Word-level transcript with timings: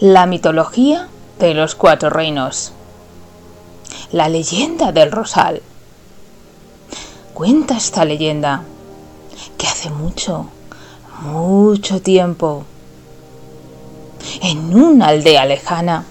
La 0.00 0.26
mitología 0.26 1.06
de 1.38 1.54
los 1.54 1.76
cuatro 1.76 2.10
reinos. 2.10 2.72
La 4.10 4.28
leyenda 4.28 4.90
del 4.90 5.12
rosal. 5.12 5.62
Cuenta 7.32 7.76
esta 7.76 8.04
leyenda 8.04 8.64
que 9.56 9.68
hace 9.68 9.90
mucho, 9.90 10.48
mucho 11.22 12.02
tiempo, 12.02 12.64
en 14.42 14.74
una 14.74 15.06
aldea 15.06 15.44
lejana, 15.44 16.04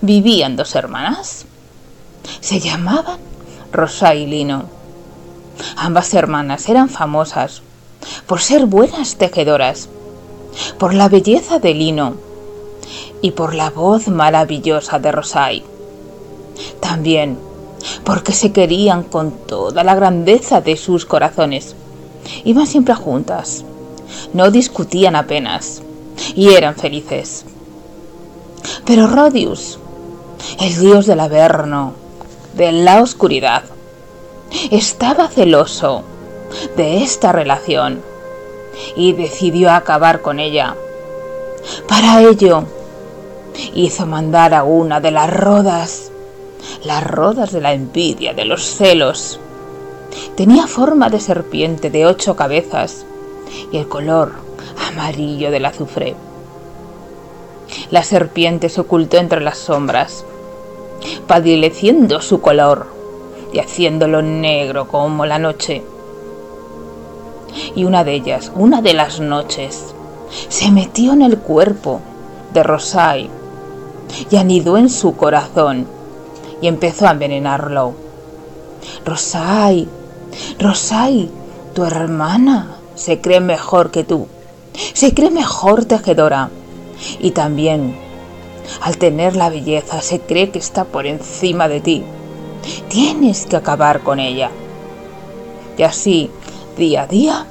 vivían 0.00 0.56
dos 0.56 0.74
hermanas. 0.74 1.46
Se 2.40 2.58
llamaban 2.58 3.20
Rosa 3.70 4.16
y 4.16 4.26
Lino. 4.26 4.64
Ambas 5.76 6.12
hermanas 6.12 6.68
eran 6.68 6.88
famosas 6.88 7.62
por 8.26 8.40
ser 8.40 8.66
buenas 8.66 9.14
tejedoras, 9.14 9.88
por 10.76 10.92
la 10.92 11.08
belleza 11.08 11.60
de 11.60 11.72
Lino 11.72 12.25
y 13.26 13.32
por 13.32 13.56
la 13.56 13.70
voz 13.70 14.06
maravillosa 14.06 15.00
de 15.00 15.10
Rosai. 15.10 15.64
También 16.78 17.36
porque 18.04 18.32
se 18.32 18.52
querían 18.52 19.02
con 19.02 19.32
toda 19.32 19.82
la 19.82 19.96
grandeza 19.96 20.60
de 20.60 20.76
sus 20.76 21.04
corazones. 21.04 21.74
Iban 22.44 22.68
siempre 22.68 22.94
juntas, 22.94 23.64
no 24.32 24.52
discutían 24.52 25.16
apenas 25.16 25.82
y 26.36 26.50
eran 26.50 26.76
felices. 26.76 27.44
Pero 28.84 29.08
Rodius, 29.08 29.80
el 30.60 30.78
dios 30.78 31.06
del 31.06 31.18
Averno, 31.18 31.94
de 32.54 32.70
la 32.70 33.02
oscuridad, 33.02 33.64
estaba 34.70 35.26
celoso 35.26 36.04
de 36.76 37.02
esta 37.02 37.32
relación 37.32 38.02
y 38.94 39.14
decidió 39.14 39.72
acabar 39.72 40.22
con 40.22 40.38
ella. 40.38 40.76
Para 41.88 42.22
ello, 42.22 42.66
hizo 43.74 44.06
mandar 44.06 44.54
a 44.54 44.64
una 44.64 45.00
de 45.00 45.10
las 45.10 45.32
rodas, 45.32 46.10
las 46.84 47.04
rodas 47.04 47.52
de 47.52 47.60
la 47.60 47.72
envidia, 47.72 48.34
de 48.34 48.44
los 48.44 48.64
celos. 48.64 49.40
Tenía 50.36 50.66
forma 50.66 51.10
de 51.10 51.20
serpiente 51.20 51.90
de 51.90 52.06
ocho 52.06 52.36
cabezas 52.36 53.06
y 53.72 53.78
el 53.78 53.88
color 53.88 54.32
amarillo 54.88 55.50
del 55.50 55.64
azufre. 55.66 56.14
La 57.90 58.02
serpiente 58.02 58.68
se 58.68 58.80
ocultó 58.80 59.18
entre 59.18 59.40
las 59.40 59.58
sombras, 59.58 60.24
padileciendo 61.26 62.20
su 62.20 62.40
color 62.40 62.86
y 63.52 63.58
haciéndolo 63.58 64.22
negro 64.22 64.88
como 64.88 65.26
la 65.26 65.38
noche. 65.38 65.82
Y 67.74 67.84
una 67.84 68.04
de 68.04 68.14
ellas, 68.14 68.52
una 68.54 68.82
de 68.82 68.94
las 68.94 69.20
noches, 69.20 69.94
se 70.48 70.70
metió 70.70 71.12
en 71.12 71.22
el 71.22 71.38
cuerpo 71.38 72.00
de 72.52 72.62
Rosai 72.62 73.30
y 74.30 74.36
anidó 74.36 74.76
en 74.76 74.88
su 74.88 75.16
corazón 75.16 75.86
y 76.60 76.68
empezó 76.68 77.06
a 77.06 77.12
envenenarlo. 77.12 77.94
Rosai, 79.04 79.88
Rosai, 80.58 81.28
tu 81.74 81.84
hermana 81.84 82.76
se 82.94 83.20
cree 83.20 83.40
mejor 83.40 83.90
que 83.90 84.04
tú, 84.04 84.28
se 84.92 85.14
cree 85.14 85.30
mejor 85.30 85.84
tejedora 85.84 86.50
y 87.20 87.32
también 87.32 87.96
al 88.80 88.96
tener 88.98 89.36
la 89.36 89.50
belleza 89.50 90.00
se 90.00 90.20
cree 90.20 90.50
que 90.50 90.58
está 90.58 90.84
por 90.84 91.06
encima 91.06 91.68
de 91.68 91.80
ti. 91.80 92.04
Tienes 92.88 93.46
que 93.46 93.56
acabar 93.56 94.00
con 94.00 94.18
ella. 94.18 94.50
Y 95.78 95.82
así, 95.82 96.30
día 96.76 97.02
a 97.02 97.06
día, 97.06 97.46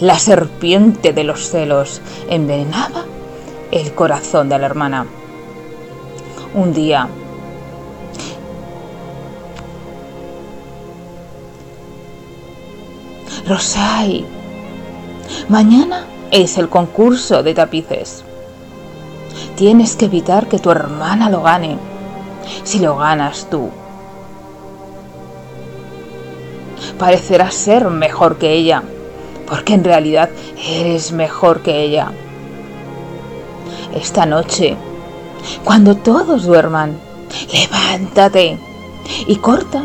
la 0.00 0.18
serpiente 0.18 1.12
de 1.12 1.24
los 1.24 1.50
celos 1.50 2.00
envenenaba 2.28 3.04
el 3.70 3.94
corazón 3.94 4.48
de 4.48 4.58
la 4.58 4.66
hermana. 4.66 5.06
Un 6.58 6.74
día, 6.74 7.06
Rosai, 13.46 14.24
mañana 15.48 16.04
es 16.32 16.58
el 16.58 16.68
concurso 16.68 17.44
de 17.44 17.54
tapices. 17.54 18.24
Tienes 19.54 19.94
que 19.94 20.06
evitar 20.06 20.48
que 20.48 20.58
tu 20.58 20.72
hermana 20.72 21.30
lo 21.30 21.42
gane. 21.42 21.78
Si 22.64 22.80
lo 22.80 22.96
ganas 22.96 23.46
tú, 23.48 23.70
parecerás 26.98 27.54
ser 27.54 27.84
mejor 27.88 28.36
que 28.36 28.50
ella, 28.54 28.82
porque 29.46 29.74
en 29.74 29.84
realidad 29.84 30.28
eres 30.60 31.12
mejor 31.12 31.62
que 31.62 31.84
ella. 31.84 32.10
Esta 33.94 34.26
noche, 34.26 34.76
cuando 35.64 35.96
todos 35.96 36.44
duerman, 36.44 36.98
levántate 37.52 38.58
y 39.26 39.36
corta 39.36 39.82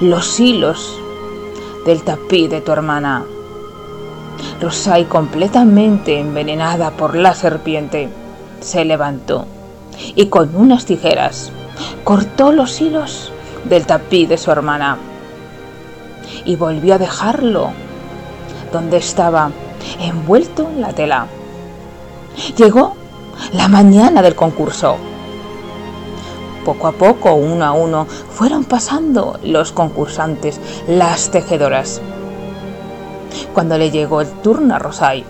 los 0.00 0.38
hilos 0.40 0.98
del 1.84 2.02
tapiz 2.02 2.50
de 2.50 2.60
tu 2.60 2.72
hermana. 2.72 3.24
Rosai, 4.60 5.04
completamente 5.06 6.18
envenenada 6.18 6.90
por 6.92 7.16
la 7.16 7.34
serpiente, 7.34 8.08
se 8.60 8.84
levantó 8.84 9.46
y 10.14 10.26
con 10.26 10.54
unas 10.54 10.84
tijeras 10.84 11.50
cortó 12.04 12.52
los 12.52 12.80
hilos 12.80 13.32
del 13.64 13.86
tapiz 13.86 14.28
de 14.28 14.38
su 14.38 14.50
hermana 14.50 14.98
y 16.44 16.56
volvió 16.56 16.94
a 16.94 16.98
dejarlo 16.98 17.70
donde 18.72 18.96
estaba 18.96 19.50
envuelto 20.00 20.68
en 20.68 20.80
la 20.80 20.92
tela. 20.92 21.26
Llegó 22.56 22.96
la 23.52 23.68
mañana 23.68 24.22
del 24.22 24.34
concurso. 24.34 24.96
Poco 26.64 26.86
a 26.86 26.92
poco, 26.92 27.34
uno 27.34 27.64
a 27.64 27.72
uno, 27.72 28.06
fueron 28.06 28.64
pasando 28.64 29.38
los 29.42 29.72
concursantes, 29.72 30.60
las 30.86 31.30
tejedoras. 31.30 32.00
Cuando 33.52 33.76
le 33.78 33.90
llegó 33.90 34.20
el 34.20 34.28
turno 34.28 34.76
a 34.76 34.78
Rosai, 34.78 35.24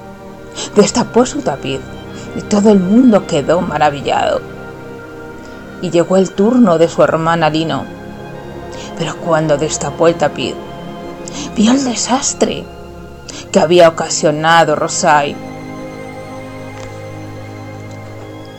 destapó 0.77 1.25
su 1.25 1.41
tapiz 1.41 1.81
y 2.37 2.43
todo 2.43 2.71
el 2.71 2.81
mundo 2.81 3.27
quedó 3.27 3.61
maravillado. 3.61 4.41
Y 5.81 5.91
llegó 5.91 6.17
el 6.17 6.31
turno 6.33 6.79
de 6.79 6.89
su 6.89 7.03
hermana 7.03 7.51
Lino. 7.51 7.85
Pero 8.99 9.17
cuando 9.17 9.57
destapó 9.57 10.09
el 10.09 10.15
tapiz, 10.15 10.55
vio 11.57 11.73
el 11.73 11.83
desastre 11.83 12.65
que 13.51 13.61
había 13.61 13.89
ocasionado 13.89 14.77
Rosai. 14.77 15.35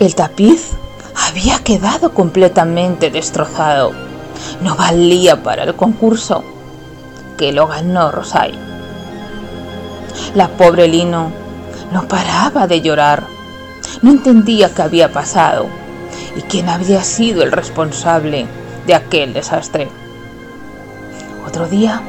El 0.03 0.15
tapiz 0.15 0.71
había 1.15 1.59
quedado 1.59 2.13
completamente 2.13 3.09
destrozado. 3.09 3.93
No 4.61 4.75
valía 4.75 5.41
para 5.41 5.63
el 5.63 5.75
concurso, 5.75 6.43
que 7.37 7.53
lo 7.53 7.67
ganó 7.67 8.11
Rosai. 8.11 8.51
La 10.35 10.49
pobre 10.49 10.89
Lino 10.89 11.31
no 11.93 12.05
paraba 12.09 12.67
de 12.67 12.81
llorar. 12.81 13.23
No 14.01 14.11
entendía 14.11 14.75
qué 14.75 14.81
había 14.81 15.13
pasado 15.13 15.67
y 16.35 16.41
quién 16.41 16.67
había 16.67 17.01
sido 17.01 17.41
el 17.41 17.53
responsable 17.53 18.45
de 18.85 18.95
aquel 18.95 19.31
desastre. 19.31 19.87
Otro 21.47 21.65
día 21.67 22.01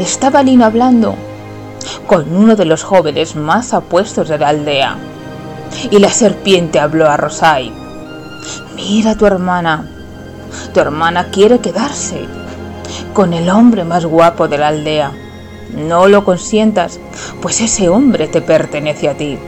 estaba 0.00 0.42
Lino 0.42 0.64
hablando 0.64 1.14
con 2.08 2.34
uno 2.34 2.56
de 2.56 2.64
los 2.64 2.82
jóvenes 2.82 3.36
más 3.36 3.74
apuestos 3.74 4.28
de 4.28 4.38
la 4.38 4.48
aldea 4.48 4.98
y 5.90 5.98
la 5.98 6.10
serpiente 6.10 6.80
habló 6.80 7.08
a 7.08 7.16
Rosai. 7.16 7.72
Mira 8.74 9.14
tu 9.14 9.26
hermana. 9.26 9.88
Tu 10.72 10.80
hermana 10.80 11.30
quiere 11.30 11.60
quedarse 11.60 12.26
con 13.12 13.32
el 13.32 13.48
hombre 13.50 13.84
más 13.84 14.04
guapo 14.04 14.48
de 14.48 14.58
la 14.58 14.68
aldea. 14.68 15.12
No 15.74 16.08
lo 16.08 16.24
consientas, 16.24 16.98
pues 17.40 17.60
ese 17.60 17.88
hombre 17.88 18.28
te 18.28 18.42
pertenece 18.42 19.08
a 19.08 19.16
ti. 19.16 19.38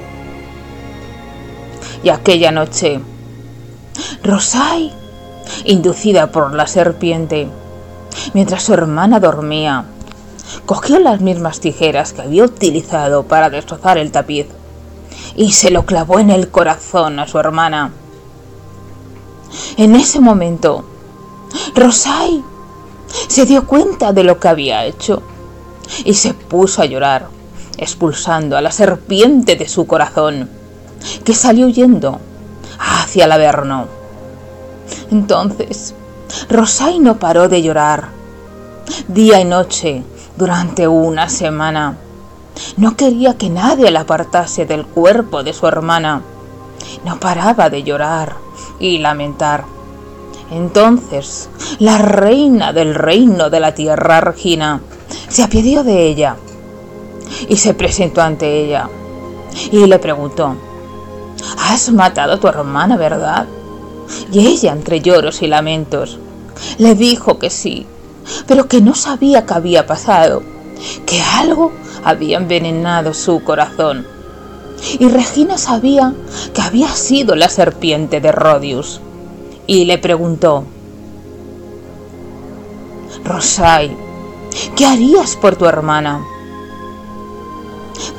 Y 2.04 2.08
aquella 2.08 2.50
noche, 2.50 3.00
Rosai, 4.22 4.92
inducida 5.64 6.30
por 6.30 6.52
la 6.54 6.66
serpiente, 6.66 7.48
mientras 8.34 8.62
su 8.62 8.74
hermana 8.74 9.20
dormía, 9.20 9.84
cogió 10.66 10.98
las 10.98 11.20
mismas 11.20 11.60
tijeras 11.60 12.12
que 12.12 12.22
había 12.22 12.44
utilizado 12.44 13.24
para 13.24 13.50
destrozar 13.50 13.98
el 13.98 14.12
tapiz 14.12 14.46
y 15.36 15.52
se 15.52 15.70
lo 15.70 15.86
clavó 15.86 16.18
en 16.18 16.30
el 16.30 16.50
corazón 16.50 17.18
a 17.18 17.26
su 17.26 17.38
hermana. 17.38 17.92
En 19.76 19.94
ese 19.96 20.20
momento, 20.20 20.84
Rosai 21.74 22.42
se 23.28 23.44
dio 23.44 23.66
cuenta 23.66 24.12
de 24.12 24.24
lo 24.24 24.38
que 24.40 24.48
había 24.48 24.84
hecho 24.84 25.22
y 26.04 26.14
se 26.14 26.34
puso 26.34 26.82
a 26.82 26.86
llorar, 26.86 27.28
expulsando 27.76 28.56
a 28.56 28.60
la 28.60 28.70
serpiente 28.70 29.56
de 29.56 29.68
su 29.68 29.86
corazón, 29.86 30.48
que 31.24 31.34
salió 31.34 31.66
huyendo 31.66 32.20
hacia 32.78 33.26
el 33.26 33.32
Averno. 33.32 33.86
Entonces, 35.10 35.94
Rosai 36.48 36.98
no 36.98 37.18
paró 37.18 37.48
de 37.48 37.62
llorar, 37.62 38.08
día 39.08 39.40
y 39.40 39.44
noche, 39.44 40.02
durante 40.36 40.88
una 40.88 41.28
semana. 41.28 41.96
No 42.76 42.96
quería 42.96 43.36
que 43.36 43.50
nadie 43.50 43.90
la 43.90 44.00
apartase 44.00 44.66
del 44.66 44.84
cuerpo 44.86 45.42
de 45.42 45.52
su 45.52 45.66
hermana, 45.66 46.22
No 47.04 47.18
paraba 47.18 47.70
de 47.70 47.82
llorar 47.82 48.36
y 48.78 48.98
lamentar. 48.98 49.64
Entonces, 50.50 51.48
la 51.78 51.98
reina 51.98 52.72
del 52.72 52.94
reino 52.94 53.48
de 53.48 53.60
la 53.60 53.74
tierra, 53.74 54.20
Regina, 54.20 54.80
se 55.28 55.42
apiadió 55.42 55.82
de 55.82 56.06
ella 56.06 56.36
y 57.48 57.56
se 57.56 57.74
presentó 57.74 58.20
ante 58.20 58.64
ella 58.64 58.88
y 59.70 59.86
le 59.86 59.98
preguntó, 59.98 60.56
Has 61.58 61.90
matado 61.90 62.34
a 62.34 62.40
tu 62.40 62.48
hermana, 62.48 62.96
¿verdad? 62.96 63.46
Y 64.30 64.46
ella, 64.46 64.72
entre 64.72 65.00
lloros 65.00 65.42
y 65.42 65.46
lamentos, 65.46 66.18
le 66.78 66.94
dijo 66.94 67.38
que 67.38 67.50
sí, 67.50 67.86
pero 68.46 68.68
que 68.68 68.80
no 68.80 68.94
sabía 68.94 69.46
qué 69.46 69.54
había 69.54 69.86
pasado, 69.86 70.42
que 71.06 71.22
algo 71.22 71.72
había 72.04 72.38
envenenado 72.38 73.14
su 73.14 73.42
corazón. 73.42 74.06
Y 74.98 75.08
Regina 75.08 75.58
sabía 75.58 76.12
que 76.52 76.60
había 76.60 76.88
sido 76.88 77.36
la 77.36 77.48
serpiente 77.48 78.20
de 78.20 78.32
Rodius. 78.32 79.00
Y 79.66 79.84
le 79.84 79.98
preguntó, 79.98 80.64
Rosai, 83.24 83.96
¿qué 84.76 84.86
harías 84.86 85.36
por 85.36 85.54
tu 85.56 85.66
hermana? 85.66 86.20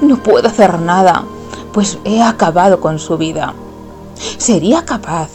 No 0.01 0.17
puedo 0.23 0.47
hacer 0.47 0.79
nada, 0.79 1.25
pues 1.73 1.97
he 2.05 2.21
acabado 2.21 2.79
con 2.79 2.99
su 2.99 3.17
vida. 3.17 3.53
¿Sería 4.37 4.85
capaz 4.85 5.29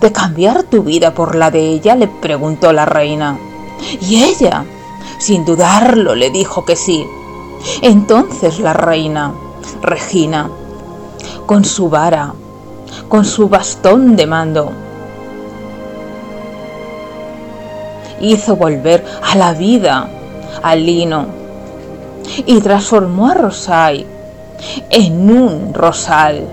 de 0.00 0.12
cambiar 0.12 0.62
tu 0.62 0.82
vida 0.82 1.14
por 1.14 1.34
la 1.34 1.50
de 1.50 1.68
ella? 1.68 1.94
le 1.94 2.08
preguntó 2.08 2.72
la 2.72 2.86
reina. 2.86 3.38
Y 4.00 4.22
ella, 4.22 4.64
sin 5.18 5.44
dudarlo, 5.44 6.14
le 6.14 6.30
dijo 6.30 6.64
que 6.64 6.76
sí. 6.76 7.06
Entonces 7.82 8.58
la 8.60 8.72
reina, 8.72 9.32
Regina, 9.82 10.50
con 11.46 11.64
su 11.64 11.88
vara, 11.88 12.34
con 13.08 13.24
su 13.24 13.48
bastón 13.48 14.16
de 14.16 14.26
mando, 14.26 14.72
hizo 18.20 18.56
volver 18.56 19.04
a 19.22 19.36
la 19.36 19.52
vida 19.52 20.08
al 20.62 20.84
lino 20.84 21.26
y 22.46 22.60
transformó 22.60 23.28
a 23.28 23.34
Rosai 23.34 24.06
en 24.90 25.30
un 25.30 25.74
rosal, 25.74 26.46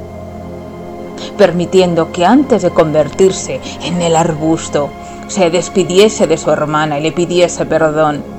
permitiendo 1.38 2.12
que 2.12 2.25
antes 2.25 2.62
de 2.62 2.71
convertirse 2.71 3.60
en 3.83 4.01
el 4.01 4.15
arbusto 4.15 4.89
se 5.27 5.50
despidiese 5.50 6.25
de 6.25 6.38
su 6.38 6.50
hermana 6.51 7.00
y 7.00 7.03
le 7.03 7.12
pidiese 7.12 7.65
perdón. 7.65 8.37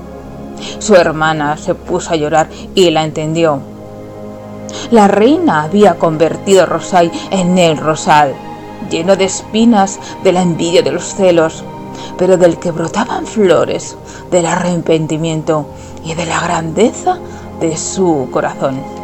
Su 0.79 0.95
hermana 0.95 1.57
se 1.57 1.75
puso 1.75 2.13
a 2.13 2.17
llorar 2.17 2.49
y 2.75 2.91
la 2.91 3.05
entendió. 3.05 3.61
La 4.91 5.09
reina 5.09 5.63
había 5.63 5.99
convertido 5.99 6.63
a 6.63 6.67
Rosal 6.67 7.11
en 7.31 7.59
el 7.59 7.79
rosal, 7.79 8.35
lleno 8.91 9.17
de 9.17 9.25
espinas 9.25 9.99
de 10.23 10.33
la 10.33 10.43
envidia 10.43 10.83
de 10.83 10.93
los 10.93 11.15
celos, 11.15 11.65
pero 12.17 12.37
del 12.37 12.59
que 12.59 12.71
brotaban 12.71 13.27
flores 13.27 13.97
del 14.31 14.47
arrepentimiento 14.47 15.67
y 16.05 16.15
de 16.15 16.27
la 16.27 16.41
grandeza 16.41 17.19
de 17.61 17.77
su 17.77 18.29
corazón. 18.31 18.98